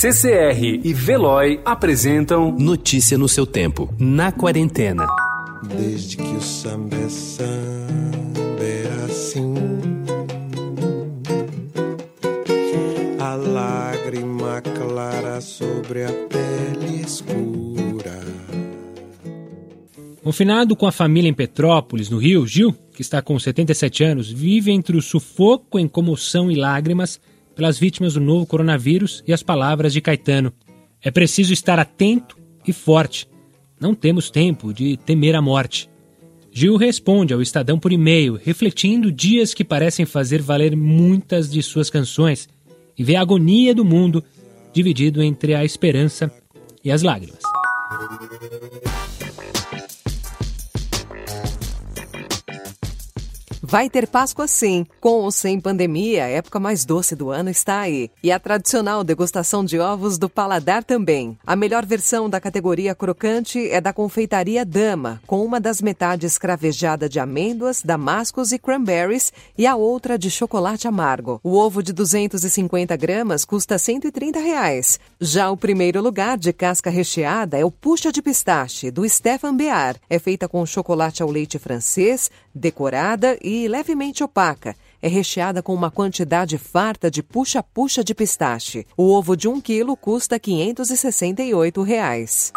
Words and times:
CCR 0.00 0.80
e 0.82 0.94
Veloy 0.94 1.60
apresentam 1.62 2.50
Notícia 2.52 3.18
no 3.18 3.28
seu 3.28 3.44
tempo, 3.44 3.94
na 3.98 4.32
quarentena. 4.32 5.06
Desde 5.76 6.16
que 6.16 6.22
o 6.22 6.40
samba 6.40 6.96
é 6.96 7.08
samba 7.10 8.62
é 8.62 9.04
assim. 9.04 9.52
A 13.18 13.34
lágrima 13.34 14.62
clara 14.62 15.38
sobre 15.42 16.04
a 16.04 16.10
pele 16.10 17.02
escura. 17.02 18.20
Confinado 20.24 20.74
com 20.74 20.86
a 20.86 20.92
família 20.92 21.28
em 21.28 21.34
Petrópolis, 21.34 22.08
no 22.08 22.16
Rio, 22.16 22.46
Gil, 22.46 22.74
que 22.94 23.02
está 23.02 23.20
com 23.20 23.38
77 23.38 24.02
anos, 24.02 24.30
vive 24.32 24.70
entre 24.70 24.96
o 24.96 25.02
sufoco 25.02 25.78
em 25.78 25.86
comoção 25.86 26.50
e 26.50 26.54
lágrimas 26.54 27.20
pelas 27.54 27.78
vítimas 27.78 28.14
do 28.14 28.20
novo 28.20 28.46
coronavírus 28.46 29.22
e 29.26 29.32
as 29.32 29.42
palavras 29.42 29.92
de 29.92 30.00
Caetano. 30.00 30.52
É 31.02 31.10
preciso 31.10 31.52
estar 31.52 31.78
atento 31.78 32.36
e 32.66 32.72
forte. 32.72 33.28
Não 33.80 33.94
temos 33.94 34.30
tempo 34.30 34.72
de 34.72 34.96
temer 34.96 35.34
a 35.34 35.42
morte. 35.42 35.88
Gil 36.52 36.76
responde 36.76 37.32
ao 37.32 37.40
Estadão 37.40 37.78
por 37.78 37.92
e-mail, 37.92 38.38
refletindo 38.42 39.12
dias 39.12 39.54
que 39.54 39.64
parecem 39.64 40.04
fazer 40.04 40.42
valer 40.42 40.76
muitas 40.76 41.50
de 41.50 41.62
suas 41.62 41.88
canções 41.88 42.48
e 42.98 43.04
vê 43.04 43.16
a 43.16 43.20
agonia 43.20 43.74
do 43.74 43.84
mundo 43.84 44.22
dividido 44.72 45.22
entre 45.22 45.54
a 45.54 45.64
esperança 45.64 46.30
e 46.84 46.90
as 46.90 47.02
lágrimas. 47.02 47.40
Vai 53.70 53.88
ter 53.88 54.08
Páscoa 54.08 54.48
sim. 54.48 54.84
Com 55.00 55.20
ou 55.20 55.30
sem 55.30 55.60
pandemia, 55.60 56.24
a 56.24 56.28
época 56.28 56.58
mais 56.58 56.84
doce 56.84 57.14
do 57.14 57.30
ano 57.30 57.50
está 57.50 57.78
aí. 57.78 58.10
E 58.20 58.32
a 58.32 58.40
tradicional 58.40 59.04
degustação 59.04 59.64
de 59.64 59.78
ovos 59.78 60.18
do 60.18 60.28
paladar 60.28 60.82
também. 60.82 61.38
A 61.46 61.54
melhor 61.54 61.86
versão 61.86 62.28
da 62.28 62.40
categoria 62.40 62.96
crocante 62.96 63.70
é 63.70 63.80
da 63.80 63.92
confeitaria 63.92 64.64
Dama, 64.64 65.22
com 65.24 65.44
uma 65.44 65.60
das 65.60 65.80
metades 65.80 66.36
cravejada 66.36 67.08
de 67.08 67.20
amêndoas, 67.20 67.80
damascos 67.80 68.50
e 68.50 68.58
cranberries 68.58 69.32
e 69.56 69.68
a 69.68 69.76
outra 69.76 70.18
de 70.18 70.32
chocolate 70.32 70.88
amargo. 70.88 71.40
O 71.44 71.56
ovo 71.56 71.80
de 71.80 71.92
250 71.92 72.96
gramas 72.96 73.44
custa 73.44 73.78
130 73.78 74.40
reais. 74.40 74.98
Já 75.20 75.48
o 75.48 75.56
primeiro 75.56 76.02
lugar 76.02 76.36
de 76.36 76.52
casca 76.52 76.90
recheada 76.90 77.56
é 77.56 77.64
o 77.64 77.70
puxa 77.70 78.10
de 78.10 78.20
pistache, 78.20 78.90
do 78.90 79.08
Stefan 79.08 79.54
Bear. 79.54 79.94
É 80.10 80.18
feita 80.18 80.48
com 80.48 80.66
chocolate 80.66 81.22
ao 81.22 81.30
leite 81.30 81.56
francês, 81.56 82.32
decorada 82.52 83.38
e 83.40 83.59
levemente 83.68 84.22
opaca. 84.22 84.74
É 85.02 85.08
recheada 85.08 85.62
com 85.62 85.74
uma 85.74 85.90
quantidade 85.90 86.58
farta 86.58 87.10
de 87.10 87.22
puxa-puxa 87.22 88.04
de 88.04 88.14
pistache. 88.14 88.86
O 88.96 89.10
ovo 89.10 89.36
de 89.36 89.48
1 89.48 89.60
quilo 89.60 89.96
custa 89.96 90.38
568 90.38 91.82
reais. 91.82 92.52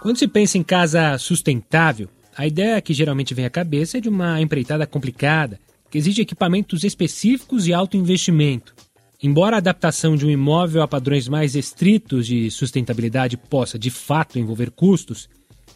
Quando 0.00 0.18
se 0.18 0.26
pensa 0.28 0.58
em 0.58 0.62
casa 0.62 1.16
sustentável, 1.18 2.08
a 2.36 2.46
ideia 2.46 2.80
que 2.80 2.94
geralmente 2.94 3.34
vem 3.34 3.44
à 3.44 3.50
cabeça 3.50 3.98
é 3.98 4.00
de 4.00 4.08
uma 4.08 4.40
empreitada 4.40 4.86
complicada, 4.86 5.60
que 5.90 5.98
exige 5.98 6.22
equipamentos 6.22 6.84
específicos 6.84 7.66
e 7.66 7.74
alto 7.74 7.96
investimento. 7.96 8.74
Embora 9.22 9.56
a 9.56 9.58
adaptação 9.58 10.16
de 10.16 10.26
um 10.26 10.30
imóvel 10.30 10.82
a 10.82 10.88
padrões 10.88 11.28
mais 11.28 11.54
estritos 11.54 12.26
de 12.26 12.50
sustentabilidade 12.50 13.36
possa 13.36 13.78
de 13.78 13.90
fato 13.90 14.38
envolver 14.38 14.70
custos, 14.70 15.28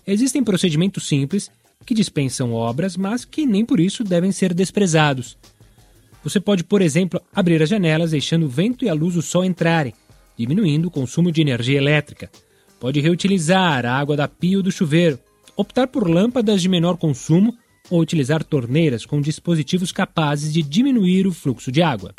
existem 0.06 0.42
procedimentos 0.42 1.06
simples 1.06 1.50
que 1.86 1.94
dispensam 1.94 2.52
obras, 2.52 2.96
mas 2.96 3.24
que 3.24 3.46
nem 3.46 3.64
por 3.64 3.78
isso 3.78 4.02
devem 4.02 4.32
ser 4.32 4.52
desprezados. 4.52 5.38
Você 6.24 6.40
pode, 6.40 6.64
por 6.64 6.82
exemplo, 6.82 7.20
abrir 7.32 7.62
as 7.62 7.68
janelas 7.68 8.10
deixando 8.10 8.46
o 8.46 8.48
vento 8.48 8.84
e 8.84 8.88
a 8.88 8.94
luz 8.94 9.14
do 9.14 9.22
sol 9.22 9.44
entrarem, 9.44 9.94
diminuindo 10.36 10.88
o 10.88 10.90
consumo 10.90 11.30
de 11.30 11.40
energia 11.40 11.78
elétrica. 11.78 12.28
Pode 12.80 13.00
reutilizar 13.00 13.86
a 13.86 13.96
água 13.96 14.16
da 14.16 14.26
pia 14.26 14.56
ou 14.56 14.62
do 14.62 14.72
chuveiro, 14.72 15.18
optar 15.56 15.86
por 15.86 16.10
lâmpadas 16.10 16.60
de 16.60 16.68
menor 16.68 16.96
consumo 16.96 17.56
ou 17.88 18.00
utilizar 18.00 18.42
torneiras 18.42 19.06
com 19.06 19.20
dispositivos 19.20 19.92
capazes 19.92 20.52
de 20.52 20.62
diminuir 20.62 21.26
o 21.26 21.32
fluxo 21.32 21.70
de 21.70 21.80
água. 21.80 22.12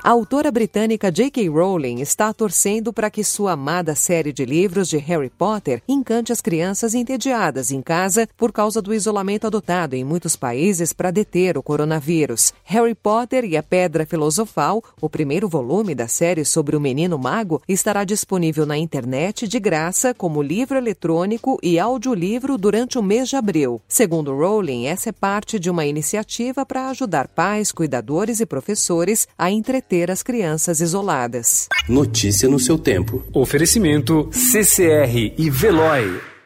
A 0.00 0.10
autora 0.10 0.52
britânica 0.52 1.10
J.K. 1.10 1.48
Rowling 1.48 2.00
está 2.00 2.32
torcendo 2.32 2.92
para 2.92 3.10
que 3.10 3.24
sua 3.24 3.52
amada 3.52 3.96
série 3.96 4.32
de 4.32 4.44
livros 4.44 4.88
de 4.88 4.96
Harry 4.96 5.28
Potter 5.28 5.82
encante 5.88 6.32
as 6.32 6.40
crianças 6.40 6.94
entediadas 6.94 7.72
em 7.72 7.82
casa 7.82 8.28
por 8.36 8.52
causa 8.52 8.80
do 8.80 8.94
isolamento 8.94 9.48
adotado 9.48 9.96
em 9.96 10.04
muitos 10.04 10.36
países 10.36 10.92
para 10.92 11.10
deter 11.10 11.58
o 11.58 11.62
coronavírus. 11.64 12.54
Harry 12.62 12.94
Potter 12.94 13.44
e 13.44 13.56
a 13.56 13.62
Pedra 13.62 14.06
Filosofal, 14.06 14.84
o 15.00 15.10
primeiro 15.10 15.48
volume 15.48 15.96
da 15.96 16.06
série 16.06 16.44
sobre 16.44 16.76
o 16.76 16.80
menino 16.80 17.18
mago, 17.18 17.60
estará 17.68 18.04
disponível 18.04 18.64
na 18.64 18.78
internet 18.78 19.48
de 19.48 19.58
graça 19.58 20.14
como 20.14 20.40
livro 20.40 20.78
eletrônico 20.78 21.58
e 21.60 21.76
audiolivro 21.76 22.56
durante 22.56 23.00
o 23.00 23.02
mês 23.02 23.28
de 23.28 23.36
abril. 23.36 23.82
Segundo 23.88 24.32
Rowling, 24.32 24.86
essa 24.86 25.08
é 25.08 25.12
parte 25.12 25.58
de 25.58 25.68
uma 25.68 25.84
iniciativa 25.84 26.64
para 26.64 26.88
ajudar 26.88 27.26
pais, 27.26 27.72
cuidadores 27.72 28.38
e 28.38 28.46
professores 28.46 29.26
a 29.36 29.50
entreter 29.50 29.87
ter 29.88 30.10
as 30.10 30.22
crianças 30.22 30.80
isoladas. 30.80 31.68
Notícia 31.88 32.48
no 32.48 32.60
seu 32.60 32.78
tempo. 32.78 33.24
Oferecimento 33.32 34.28
CCR 34.32 35.34
e 35.36 35.50
Veloy. 35.50 36.37